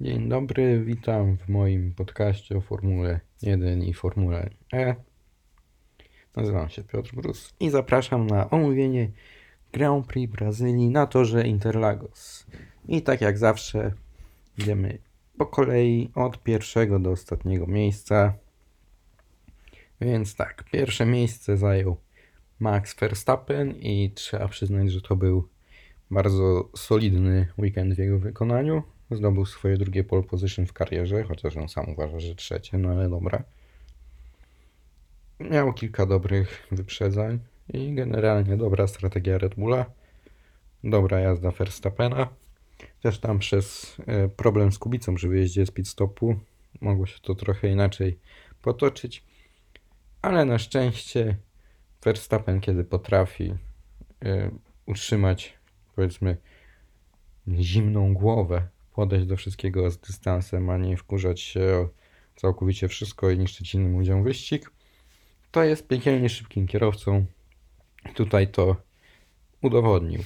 [0.00, 4.94] Dzień dobry, witam w moim podcaście o Formule 1 i Formule E.
[6.36, 9.10] Nazywam się Piotr Brus i zapraszam na omówienie
[9.72, 12.46] Grand Prix Brazylii na torze Interlagos.
[12.88, 13.92] I tak jak zawsze
[14.58, 14.98] idziemy
[15.38, 18.34] po kolei od pierwszego do ostatniego miejsca.
[20.00, 21.96] Więc tak, pierwsze miejsce zajął
[22.58, 25.48] Max Verstappen i trzeba przyznać, że to był
[26.10, 28.93] bardzo solidny weekend w jego wykonaniu.
[29.14, 33.08] Zdobył swoje drugie pole position w karierze, chociaż on sam uważa, że trzecie, no ale
[33.08, 33.42] dobra.
[35.40, 37.38] Miał kilka dobrych wyprzedzań
[37.72, 39.86] i generalnie dobra strategia Red Bulla.
[40.84, 42.28] Dobra jazda Verstappena.
[43.02, 46.36] Też tam przez e, problem z Kubicą przy wyjeździe z pit stopu
[46.80, 48.18] mogło się to trochę inaczej
[48.62, 49.24] potoczyć.
[50.22, 51.36] Ale na szczęście
[52.04, 53.54] Verstappen, kiedy potrafi
[54.24, 54.50] e,
[54.86, 55.58] utrzymać,
[55.96, 56.36] powiedzmy,
[57.48, 61.88] zimną głowę, podejść do wszystkiego z dystansem, a nie wkurzać się
[62.36, 64.70] całkowicie wszystko i niszczyć innym ludziom wyścig,
[65.50, 67.26] to jest piekielnie szybkim kierowcą.
[68.14, 68.76] Tutaj to
[69.62, 70.20] udowodnił.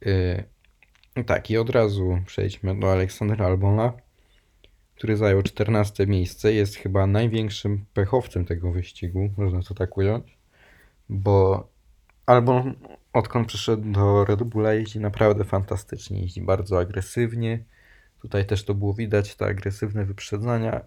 [0.00, 3.92] Yy, tak, i od razu przejdźmy do Aleksandra Albona,
[4.94, 6.52] który zajął 14 miejsce.
[6.52, 10.38] Jest chyba największym pechowcem tego wyścigu, można to tak ująć,
[11.08, 11.68] bo
[12.26, 12.74] Albon
[13.14, 17.64] odkąd przyszedł do Red Bulla jeździ naprawdę fantastycznie, jeździ bardzo agresywnie.
[18.22, 20.80] Tutaj też to było widać, te agresywne wyprzedzania.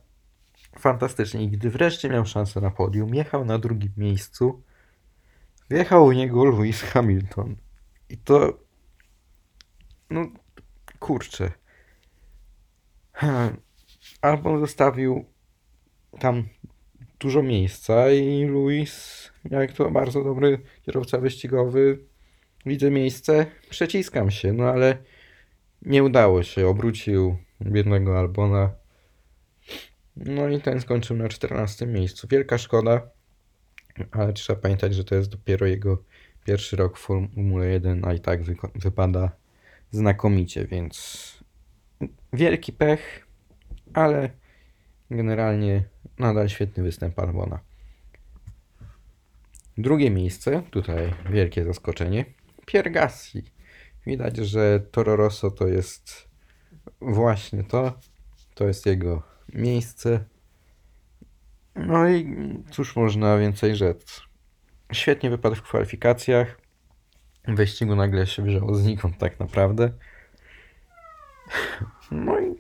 [0.80, 1.44] Fantastycznie.
[1.44, 4.64] I gdy wreszcie miał szansę na podium, jechał na drugim miejscu.
[5.70, 7.56] Wjechał w niego Lewis Hamilton.
[8.10, 8.60] I to.
[10.10, 10.28] No,
[11.00, 11.52] kurczę.
[14.22, 15.26] Albon zostawił
[16.20, 16.44] tam
[17.20, 22.07] dużo miejsca i Lewis, jak to bardzo dobry kierowca wyścigowy,
[22.68, 24.98] widzę miejsce, przeciskam się, no ale
[25.82, 28.72] nie udało się, obrócił biednego Albona.
[30.16, 32.28] No i ten skończył na 14 miejscu.
[32.28, 33.02] Wielka szkoda,
[34.12, 36.04] ale trzeba pamiętać, że to jest dopiero jego
[36.46, 39.32] pierwszy rok w Formule 1, a i tak wy wypada
[39.92, 41.38] znakomicie, więc
[42.34, 43.28] wielki pech,
[43.94, 44.30] ale
[45.12, 45.84] generalnie
[46.20, 47.60] nadal świetny występ Albona.
[49.78, 52.26] Drugie miejsce, tutaj wielkie zaskoczenie,
[52.68, 53.44] Pierre Gasly.
[54.06, 56.30] Widać, że Toro Rosso to jest
[57.02, 58.00] właśnie to.
[58.56, 59.24] To jest jego
[59.54, 60.26] miejsce.
[61.76, 62.38] No i
[62.72, 64.22] cóż można więcej rzec.
[64.92, 66.62] Świetnie wypadł w kwalifikacjach.
[67.48, 69.92] W wyścigu nagle się wzięło znikąd tak naprawdę.
[72.12, 72.56] No i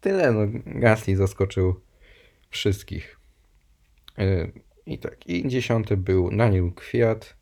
[0.00, 0.32] tyle.
[0.32, 1.80] No, Gasly zaskoczył
[2.50, 3.20] wszystkich.
[4.18, 4.48] E,
[4.86, 7.37] I tak, i dziesiąty był Daniel Kwiat.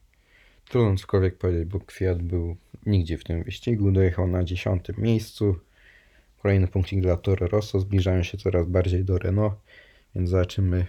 [0.69, 2.57] Trudno cokolwiek powiedzieć, bo Kwiat był
[2.87, 3.93] nigdzie w tym wyścigu.
[3.93, 5.57] Dojechał na dziesiątym miejscu.
[6.43, 7.81] Kolejny punkcik dla Toro Rosso.
[7.81, 9.55] Zbliżają się coraz bardziej do Renault,
[10.15, 10.87] więc zobaczymy,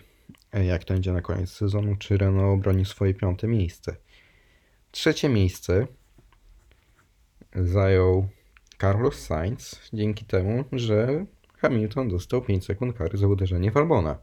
[0.54, 1.96] jak to będzie na koniec sezonu.
[1.96, 3.96] Czy Renault obroni swoje piąte miejsce.
[4.92, 5.88] Trzecie miejsce
[7.56, 8.28] zajął
[8.82, 11.26] Carlos Sainz dzięki temu, że
[11.58, 14.18] Hamilton dostał 5 sekund kary za uderzenie w.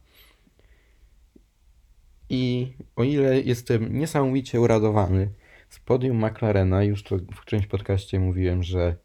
[2.30, 5.28] I o ile jestem niesamowicie uradowany
[5.74, 8.96] z podium McLarena, już to w którymś podcaście mówiłem, że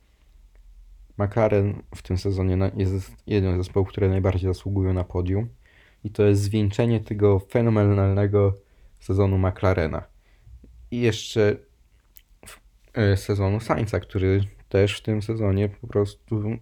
[1.17, 5.49] McLaren w tym sezonie jest jeden z zespołów, które najbardziej zasługują na podium.
[6.03, 8.57] I to jest zwieńczenie tego fenomenalnego
[8.99, 10.03] sezonu McLarena.
[10.91, 11.55] I jeszcze
[12.93, 16.57] e, sezonu Sainza, który też w tym sezonie po prostu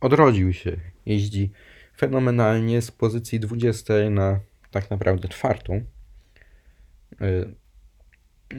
[0.00, 0.76] odrodził się.
[1.06, 1.50] Jeździ
[1.96, 5.74] fenomenalnie z pozycji 20 na tak naprawdę czwartą.
[7.22, 7.54] Y,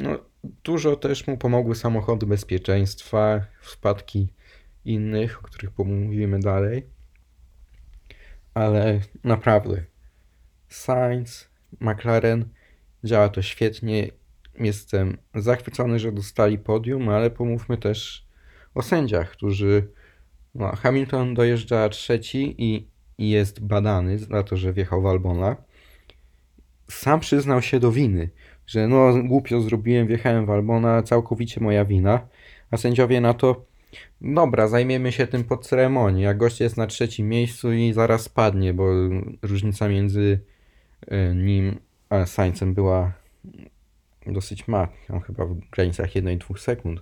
[0.03, 0.19] no,
[0.63, 4.33] dużo też mu pomogły samochody bezpieczeństwa, spadki
[4.85, 6.85] innych, o których pomówimy dalej.
[8.53, 9.83] Ale naprawdę,
[10.69, 11.49] Sainz,
[11.79, 12.49] McLaren,
[13.03, 14.09] działa to świetnie.
[14.59, 18.27] Jestem zachwycony, że dostali podium, ale pomówmy też
[18.75, 19.91] o sędziach, którzy
[20.55, 25.55] no, Hamilton dojeżdża trzeci i, i jest badany za to, że wjechał w Albona.
[26.89, 28.29] Sam przyznał się do winy,
[28.67, 32.27] że no głupio zrobiłem, wjechałem w Albona, całkowicie moja wina.
[32.71, 33.65] A sędziowie na to,
[34.21, 38.73] dobra, zajmiemy się tym pod ceremonii, a gość jest na trzecim miejscu i zaraz spadnie,
[38.73, 38.93] bo
[39.41, 40.39] różnica między
[41.07, 41.79] e, nim
[42.09, 43.13] a Saincem była
[44.25, 44.89] dosyć mała,
[45.27, 47.01] chyba w granicach 1-2 sekund.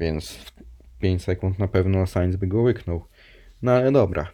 [0.00, 0.52] Więc
[1.00, 3.04] 5 sekund na pewno Sainz by go łyknął.
[3.62, 4.32] No ale dobra.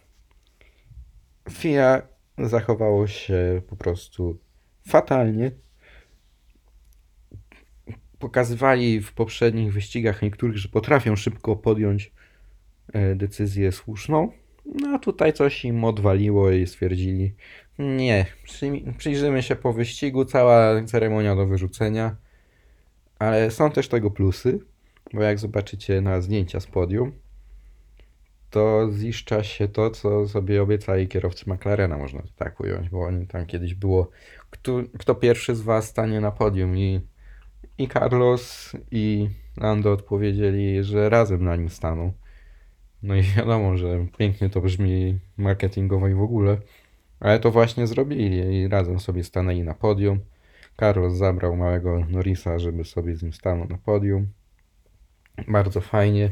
[1.49, 2.01] FIA
[2.37, 4.39] zachowało się po prostu
[4.87, 5.51] fatalnie.
[8.35, 12.11] Pokazywali w poprzednich wyścigach niektórych, że potrafią szybko podjąć
[12.93, 14.31] e, decyzję słuszną.
[14.65, 17.33] No a tutaj coś im odwaliło i stwierdzili,
[17.79, 18.25] nie,
[18.97, 22.15] przyjrzymy się po wyścigu, cała ceremonia do wyrzucenia.
[23.19, 24.59] Ale są też tego plusy,
[25.13, 27.11] bo jak zobaczycie na zdjęcia z podium,
[28.49, 33.45] to ziszcza się to, co sobie obiecali kierowcy McLarena, można tak ująć, bo oni tam
[33.45, 34.09] kiedyś było,
[34.49, 37.01] kto, kto pierwszy z was stanie na podium i,
[37.77, 42.13] i Carlos i Lando odpowiedzieli, że razem na nim staną.
[43.03, 46.57] No i wiadomo, że pięknie to brzmi marketingowo i w ogóle,
[47.19, 50.19] ale to właśnie zrobili i razem sobie stanęli na podium.
[50.79, 54.27] Carlos zabrał małego Norrisa, żeby sobie z nim stanął na podium.
[55.47, 56.31] Bardzo fajnie.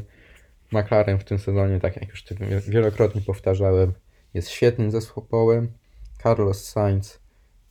[0.72, 2.24] McLaren w tym sezonie, tak jak już
[2.68, 3.92] wielokrotnie powtarzałem,
[4.34, 5.72] jest świetnym zespołem.
[6.22, 7.23] Carlos Sainz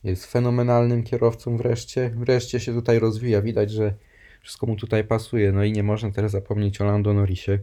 [0.04, 2.10] jest fenomenalnym kierowcą wreszcie.
[2.16, 3.42] Wreszcie się tutaj rozwija.
[3.42, 3.94] Widać, że
[4.42, 5.52] wszystko mu tutaj pasuje.
[5.52, 7.58] No i nie można teraz zapomnieć o Lando Norrisie,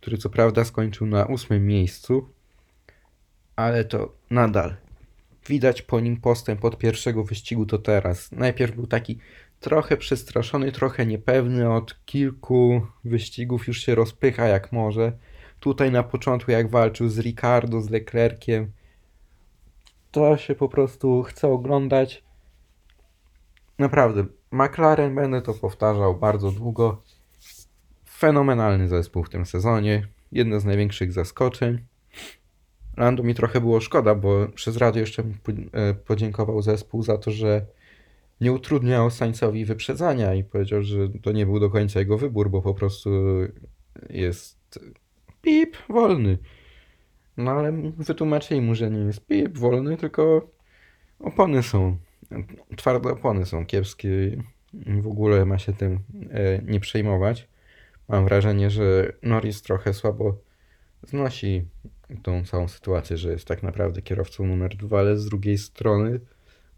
[0.00, 2.28] który co prawda skończył na ósmym miejscu,
[3.56, 4.76] ale to nadal
[5.48, 8.32] widać po nim postęp od pierwszego wyścigu do teraz.
[8.32, 9.18] Najpierw był taki
[9.60, 15.12] trochę przestraszony, trochę niepewny, od kilku wyścigów już się rozpycha jak może.
[15.60, 18.72] Tutaj na początku jak walczył z Ricardo, z Leclerciem,
[20.16, 22.24] to się po prostu chce oglądać.
[23.78, 27.02] Naprawdę, McLaren będę to powtarzał bardzo długo.
[28.08, 30.08] Fenomenalny zespół w tym sezonie.
[30.32, 31.78] Jedno z największych zaskoczeń.
[32.96, 35.22] Lando mi trochę było szkoda, bo przez radio jeszcze
[35.72, 37.66] e, podziękował zespół za to, że
[38.40, 42.62] nie utrudniał Sańcowi wyprzedzania i powiedział, że to nie był do końca jego wybór, bo
[42.62, 43.10] po prostu
[44.10, 44.78] jest
[45.42, 46.38] pip wolny.
[47.36, 50.50] No ale wytłumaczyli mu, że nie jest pip wolny, tylko
[51.20, 51.96] opony są,
[52.76, 54.08] twarde opony są kiepskie
[55.02, 56.00] w ogóle ma się tym
[56.30, 57.48] e, nie przejmować.
[58.08, 60.38] Mam wrażenie, że Norris trochę słabo
[61.02, 61.68] znosi
[62.22, 66.20] tą całą sytuację, że jest tak naprawdę kierowcą numer dwa, ale z drugiej strony,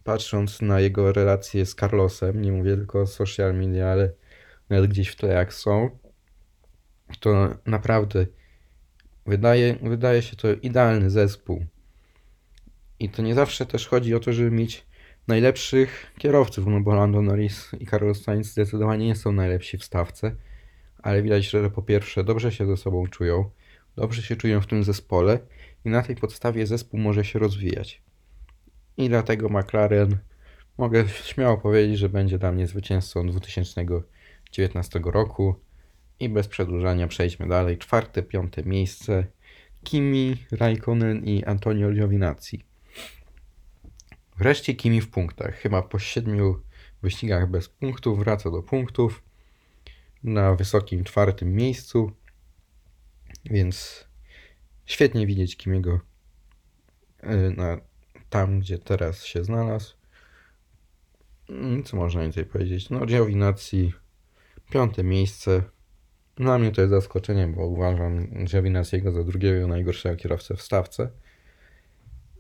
[0.05, 4.13] patrząc na jego relacje z Carlosem, nie mówię tylko o social media, ale
[4.69, 5.91] nawet gdzieś w tle jak są,
[7.21, 8.27] to naprawdę
[9.29, 11.65] wydaje, wydaje się to idealny zespół.
[13.01, 14.87] I to nie zawsze też chodzi o to, żeby mieć
[15.29, 20.37] najlepszych kierowców, no bo Lando Norris i Carlos Sainz zdecydowanie nie są najlepsi w stawce,
[21.03, 23.51] ale widać, że po pierwsze dobrze się ze sobą czują,
[23.97, 25.39] dobrze się czują w tym zespole
[25.85, 28.03] i na tej podstawie zespół może się rozwijać.
[28.97, 30.19] I dlatego McLaren
[30.79, 35.68] mogę śmiało powiedzieć, że będzie dla mnie zwycięzcą 2019 roku.
[36.21, 37.79] I bez przedłużania przejdźmy dalej.
[37.79, 39.27] Czwarte, piąte miejsce.
[39.85, 42.65] Kimi, Raikkonen i Antonio Giovinazzi.
[44.37, 45.55] Wreszcie Kimi w punktach.
[45.55, 46.63] Chyba po siedmiu
[47.03, 49.23] wyścigach bez punktów wraca do punktów
[50.25, 52.13] na wysokim czwartym miejscu.
[53.45, 54.05] Więc
[54.87, 56.01] świetnie widzieć Kimiego
[57.25, 57.27] y,
[57.57, 57.81] na,
[58.31, 59.95] tam, gdzie teraz się znalazł.
[61.49, 62.91] Mm, co można więcej powiedzieć?
[62.91, 63.93] No, Giovinazzi
[64.71, 65.63] piąte miejsce.
[66.39, 71.11] Dla mnie to jest zaskoczenie, bo uważam Giovinazziego za drugiego najgorszego kierowcę w stawce.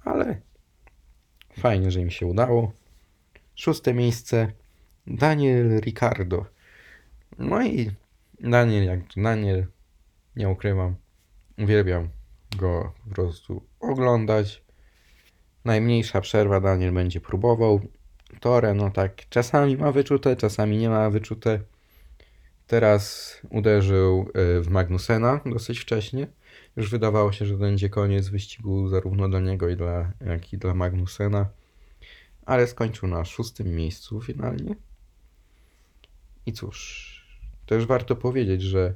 [0.04, 0.40] Ale
[1.58, 2.72] fajnie, że im się udało.
[3.54, 4.52] Szóste miejsce
[5.06, 6.46] Daniel Ricardo.
[7.38, 7.90] No i
[8.40, 9.66] Daniel jak Daniel
[10.36, 10.94] nie ukrywam.
[11.58, 12.08] Uwielbiam
[12.58, 14.62] go po prostu oglądać.
[15.64, 17.80] Najmniejsza przerwa Daniel będzie próbował.
[18.40, 21.60] Tore, no tak, czasami ma wyczute, czasami nie ma wyczute.
[22.68, 26.26] Teraz uderzył e, w Magnusena dosyć wcześnie.
[26.76, 30.74] Już wydawało się, że będzie koniec wyścigu zarówno dla niego, i dla, jak i dla
[30.74, 31.48] Magnusena.
[32.46, 34.74] Ale skończył na szóstym miejscu finalnie.
[36.46, 38.94] I cóż, też warto powiedzieć, że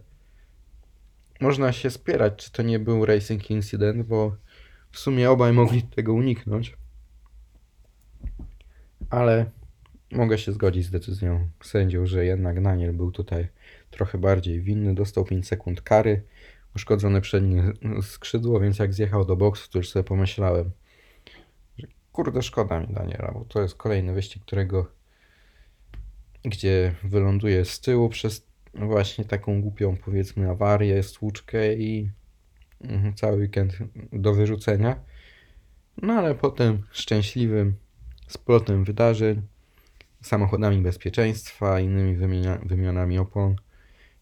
[1.40, 4.36] można się spierać, czy to nie był racing incident, bo
[4.90, 6.76] w sumie obaj mogli tego uniknąć.
[9.10, 9.50] Ale
[10.12, 13.48] mogę się zgodzić z decyzją sędziów, że jednak Daniel był tutaj
[13.90, 14.94] trochę bardziej winny.
[14.94, 16.22] Dostał 5 sekund kary,
[16.76, 17.62] uszkodzone przednie
[18.02, 20.70] skrzydło, więc jak zjechał do boksu, to już sobie pomyślałem,
[21.78, 24.86] że kurde, szkoda mi Daniela, bo to jest kolejny wyścig, którego
[26.44, 32.10] gdzie wyląduje z tyłu przez właśnie taką głupią, powiedzmy, awarię, stłuczkę i
[32.80, 33.78] mhm, cały weekend
[34.12, 34.96] do wyrzucenia.
[36.02, 37.74] No ale potem szczęśliwym
[38.26, 39.42] splotem wydarzeń,
[40.22, 43.56] samochodami bezpieczeństwa, innymi wymienia, wymianami opon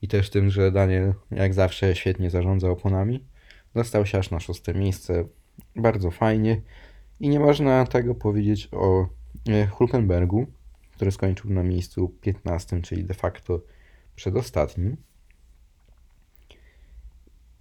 [0.03, 3.25] i też tym, że Daniel jak zawsze świetnie zarządza oponami,
[3.75, 5.25] dostał się aż na szóste miejsce.
[5.77, 6.61] Bardzo fajnie.
[7.21, 9.09] I nie można tego powiedzieć o
[9.49, 10.47] e, Hulkenbergu,
[10.95, 13.61] który skończył na miejscu 15, czyli de facto
[14.17, 14.97] przedostatnim.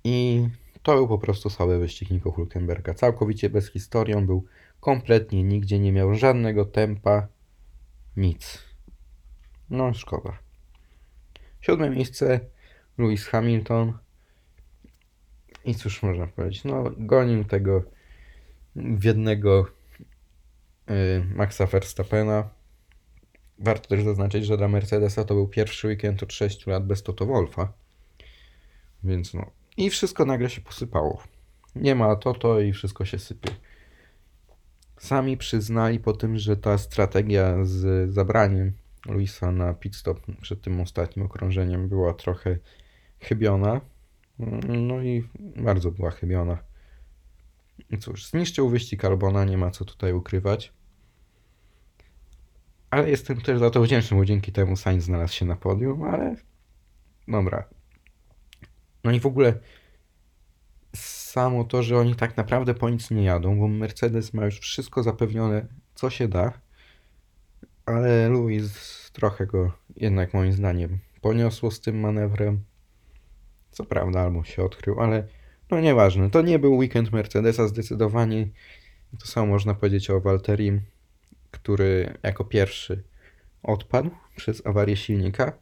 [0.03, 0.47] I
[0.83, 2.93] To był po prostu słaby wyścig Nico Hulkenberga.
[2.93, 4.15] Całkowicie bez historii.
[4.15, 4.45] On był
[4.79, 7.27] kompletnie nigdzie, nie miał żadnego tempa.
[8.17, 8.63] Nic.
[9.69, 10.37] No, szkoda.
[11.61, 12.39] Siódme miejsce
[12.97, 13.97] Lewis Hamilton.
[15.65, 16.63] I cóż można powiedzieć?
[16.63, 17.83] No, gonił tego
[18.75, 19.65] wiednego
[20.89, 22.49] yy, Maxa Verstappena.
[23.59, 27.25] Warto też zaznaczyć, że dla Mercedesa to był pierwszy weekend od 6 lat bez Toto
[27.25, 27.73] Wolfa.
[29.03, 29.51] Więc no.
[29.77, 31.23] I wszystko nagle się posypało.
[31.75, 33.49] Nie ma Toto i wszystko się sypie.
[34.99, 38.73] Sami przyznali po tym, że ta strategia z zabraniem
[39.05, 42.57] Luisa na pit stop przed tym ostatnim okrążeniem była trochę
[43.19, 43.81] chybiona.
[44.67, 46.57] No i bardzo była chybiona.
[47.99, 50.73] Cóż, zniszczył wyścig Albona, nie ma co tutaj ukrywać.
[52.89, 56.35] Ale jestem też za to wdzięczny, bo dzięki temu Sainz znalazł się na podium, ale
[57.27, 57.63] dobra.
[59.03, 59.59] No i w ogóle
[61.29, 65.03] samo to, że oni tak naprawdę po nic nie jadą, bo Mercedes ma już wszystko
[65.03, 66.53] zapewnione, co się da,
[67.85, 72.63] ale Louis trochę go jednak moim zdaniem poniosło z tym manewrem.
[73.71, 75.27] Co prawda, albo się odkrył, ale
[75.71, 76.29] no nieważne.
[76.29, 78.47] To nie był weekend Mercedesa zdecydowanie.
[79.19, 80.81] To samo można powiedzieć o Walterim,
[81.51, 83.03] który jako pierwszy
[83.63, 85.53] odpadł przez awarię silnika.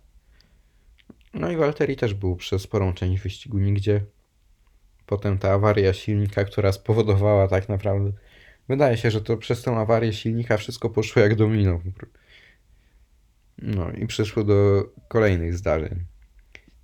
[1.34, 4.06] No i Walteri też był przez sporą część wyścigu nigdzie.
[5.08, 8.12] Potem ta awaria silnika, która spowodowała tak naprawdę.
[8.70, 11.82] Wydaje się, że to przez tą awarię silnika wszystko poszło jak domino.
[13.58, 16.06] No i przeszło do kolejnych zdarzeń.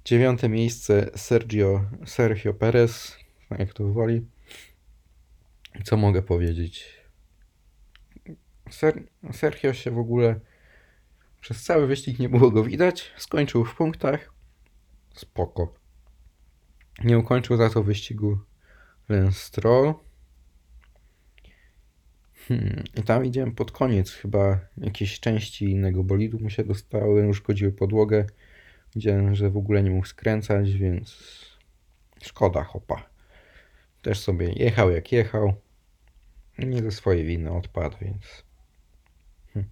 [0.06, 3.18] Dziewiąte miejsce Sergio, Sergio Perez,
[3.60, 4.26] jak to woli.
[5.84, 7.04] Co mogę powiedzieć?
[8.70, 10.40] Ser, Sergio się w ogóle
[11.42, 13.12] przez cały wyścig nie było go widać.
[13.18, 14.34] Skończył w punktach.
[15.14, 15.83] Spoko.
[17.04, 18.38] Nie ukończył za to wyścigu
[19.10, 19.94] Lance Stroll.
[22.48, 22.84] Hmm.
[22.96, 24.12] I tam idziemy pod koniec.
[24.12, 28.26] Chyba jakieś części innego bolidu mu się dostały, uszkodziły podłogę.
[28.96, 31.18] Widziałem, że w ogóle nie mógł skręcać, więc
[32.24, 33.10] szkoda chopa.
[34.02, 35.54] Też sobie jechał jak jechał.
[36.60, 38.44] Nie ze swojej winy odpadł, więc
[39.54, 39.66] hm.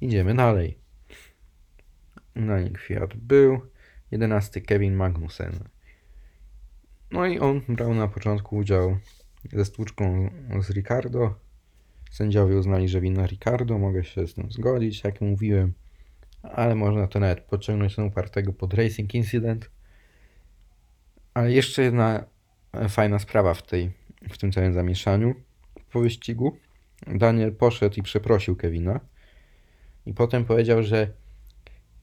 [0.00, 0.78] idziemy dalej.
[2.34, 3.60] Na nim Fiat był.
[4.10, 5.68] 11 Kevin Magnussen.
[7.10, 8.98] No i on brał na początku udział
[9.52, 11.34] ze stłuczką z Ricardo.
[12.10, 15.72] Sędziowie uznali, że wina Ricardo, mogę się z tym zgodzić, jak mówiłem,
[16.42, 19.70] ale można to nawet pociągnąć na upartego pod Racing Incident.
[21.34, 22.24] Ale jeszcze jedna
[22.88, 23.92] fajna sprawa w, tej,
[24.30, 25.34] w tym całym zamieszaniu.
[25.92, 26.56] Po wyścigu
[27.06, 29.00] Daniel poszedł i przeprosił Kevina
[30.06, 31.12] i potem powiedział, że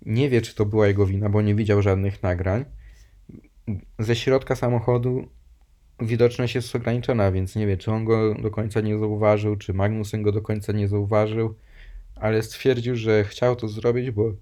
[0.06, 2.66] nie wie, czy to była jego wina, bo nie widział żadnych nagrań.
[4.00, 5.28] Ze środka samochodu
[6.00, 10.24] widoczność jest ograniczona, więc nie wie, czy on go do końca nie zauważył, czy Magnusen
[10.24, 11.56] go do końca nie zauważył,
[12.16, 14.34] ale stwierdził, że chciał to zrobić, bo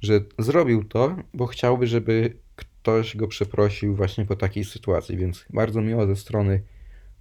[0.00, 5.80] że zrobił to, bo chciałby, żeby ktoś go przeprosił właśnie po takiej sytuacji, więc bardzo
[5.80, 6.62] miło ze strony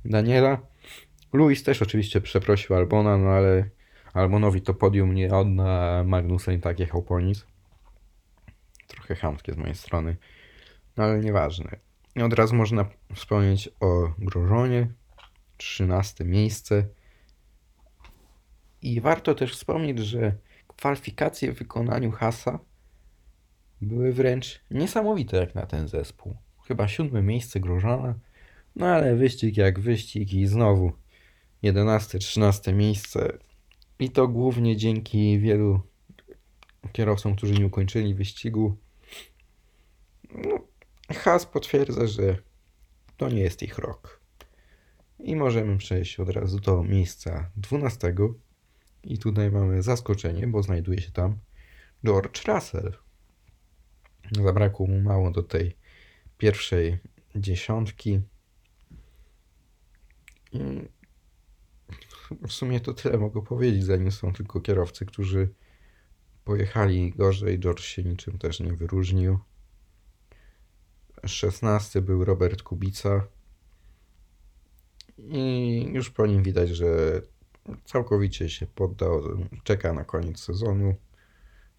[0.05, 0.57] Daniela.
[1.33, 3.69] Luis też oczywiście przeprosił Albona, no ale
[4.13, 7.45] Albonowi to podium nie odda, Magnusen tak jechał po nic.
[8.87, 10.15] Trochę chamskie z mojej strony,
[11.03, 11.79] ale nieważne.
[12.15, 12.85] I od razu można
[13.15, 14.87] wspomnieć o Grożonie,
[15.57, 16.87] 13 miejsce.
[18.81, 20.37] I warto też wspomnieć, że
[20.67, 22.59] kwalifikacje w wykonaniu Hasa
[23.81, 26.35] były wręcz niesamowite jak na ten zespół.
[26.67, 28.15] Chyba siódme miejsce Grożona,
[28.75, 30.91] no ale wyścig jak wyścig i znowu
[31.63, 33.37] 11-13 miejsce.
[33.99, 35.81] I to głównie dzięki wielu
[36.91, 38.77] kierowcom, którzy nie ukończyli wyścigu.
[40.31, 40.66] No,
[41.15, 42.37] Has potwierdza, że
[43.17, 44.21] to nie jest ich rok.
[45.19, 48.13] I możemy przejść od razu do miejsca 12.
[49.03, 51.37] I tutaj mamy zaskoczenie, bo znajduje się tam
[52.05, 52.97] George Russell.
[54.31, 55.77] Zabrakło mu mało do tej
[56.37, 56.97] pierwszej
[57.35, 58.21] dziesiątki.
[60.51, 60.59] I
[62.47, 65.53] w sumie to tyle mogę powiedzieć, zanim są tylko kierowcy, którzy
[66.43, 67.59] pojechali gorzej.
[67.59, 69.39] George się niczym też nie wyróżnił.
[71.27, 73.27] 16 był Robert Kubica.
[75.17, 77.21] I już po nim widać, że
[77.85, 79.21] całkowicie się poddał,
[79.63, 80.95] czeka na koniec sezonu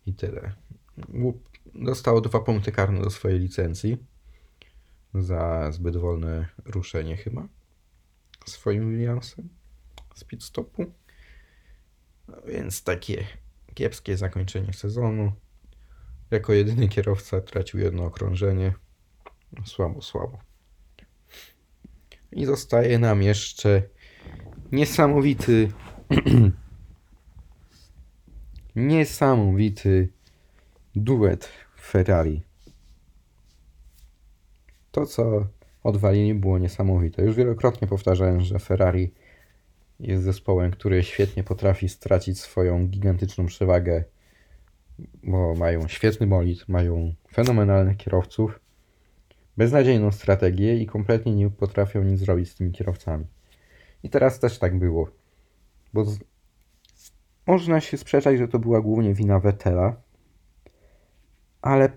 [0.07, 0.53] i tyle.
[1.75, 3.97] Dostał dwa punkty karne do swojej licencji
[5.15, 7.49] za zbyt wolne ruszenie chyba
[8.49, 9.49] swoim Williamsem
[10.15, 10.93] z pit stopu.
[12.29, 13.27] No więc takie
[13.75, 15.33] kiepskie zakończenie sezonu.
[16.31, 18.75] Jako jedyny kierowca tracił jedno okrążenie.
[19.65, 20.39] Słabo, słabo.
[22.33, 23.83] I zostaje nam jeszcze
[24.73, 25.73] niesamowity,
[28.77, 30.09] niesamowity
[30.97, 31.49] duet
[31.81, 32.43] Ferrari.
[34.91, 35.47] To, co
[35.83, 37.23] odwalili, było niesamowite.
[37.23, 39.13] Już wielokrotnie powtarzałem, że Ferrari
[40.01, 44.05] jest zespołem, który świetnie potrafi stracić swoją gigantyczną przewagę,
[45.23, 48.61] bo mają świetny bolid, mają fenomenalnych kierowców,
[49.59, 53.27] beznadziejną strategię i kompletnie nie potrafią nic zrobić z tymi kierowcami.
[54.03, 55.11] I teraz też tak było,
[55.93, 56.19] bo z...
[57.47, 59.97] można się sprzeczać, że to była głównie wina Vettela,
[61.63, 61.91] ale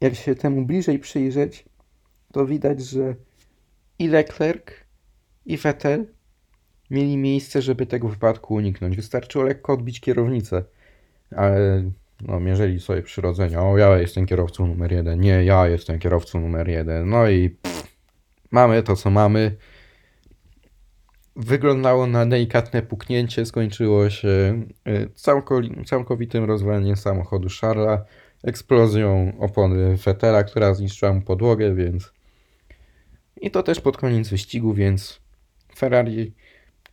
[0.00, 1.64] jak się temu bliżej przyjrzeć,
[2.32, 3.14] to widać, że
[3.98, 4.64] i Leclerc,
[5.46, 6.06] i Vettel
[6.90, 8.96] mieli miejsce, żeby tego wypadku uniknąć.
[8.96, 10.64] Wystarczyło lekko odbić kierownicę,
[11.30, 11.90] ale
[12.28, 13.62] no, mierzyli sobie przyrodzenia.
[13.62, 15.20] O, ja jestem kierowcą numer jeden.
[15.20, 17.08] Nie, ja jestem kierowcą numer jeden.
[17.08, 17.84] No i pff,
[18.50, 19.56] mamy to, co mamy.
[21.36, 25.10] Wyglądało na delikatne puknięcie, skończyło się y,
[25.84, 28.04] całkowitym rozwaleniem samochodu Charlesa,
[28.44, 32.12] eksplozją opony Vettela, która zniszczyła mu podłogę, więc
[33.40, 35.20] i to też pod koniec wyścigu, więc
[35.76, 36.34] Ferrari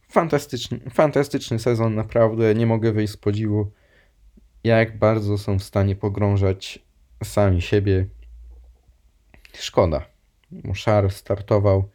[0.10, 3.72] fantastyczny, fantastyczny sezon, naprawdę nie mogę wyjść z podziwu,
[4.64, 6.80] jak bardzo są w stanie pogrążać
[7.24, 8.06] sami siebie.
[9.54, 10.06] Szkoda.
[10.52, 11.90] Muszar startował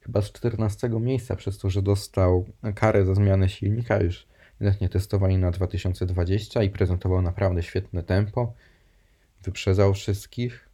[0.00, 4.00] chyba z 14 miejsca przez to, że dostał karę za zmianę silnika.
[4.00, 4.26] Już
[4.60, 8.52] ewidentnie testowali na 2020 i prezentował naprawdę świetne tempo.
[9.42, 10.68] Wyprzedzał wszystkich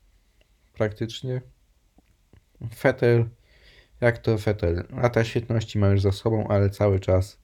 [0.75, 1.41] praktycznie.
[2.83, 3.29] Vettel,
[4.01, 7.39] jak to Vettel, lata świetności ma już za sobą, ale cały czas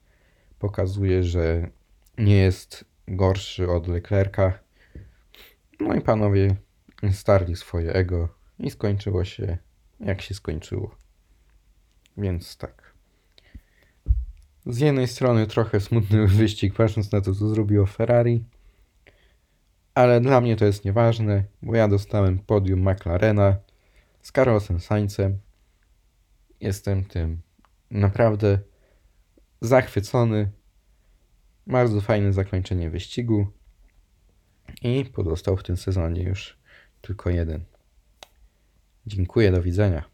[0.59, 1.69] pokazuje, że
[2.17, 4.59] nie jest gorszy od Leclerca.
[5.79, 6.55] No i panowie
[7.11, 8.29] starli swoje ego
[8.59, 9.57] i skończyło się
[9.99, 10.95] jak się skończyło.
[12.17, 12.93] Więc tak.
[14.65, 18.43] Z jednej strony trochę smutny wyścig, patrząc na to, co zrobiło Ferrari,
[19.95, 23.57] ale dla mnie to jest nieważne, bo ja dostałem podium McLarena
[24.21, 25.39] z Carlosem Saincem.
[26.59, 27.41] Jestem tym
[27.91, 28.59] naprawdę
[29.61, 30.51] zachwycony.
[31.67, 33.47] Bardzo fajne zakończenie wyścigu.
[34.81, 36.57] I pozostał w tym sezonie już
[37.01, 37.63] tylko jeden.
[39.05, 40.12] Dziękuję, do widzenia.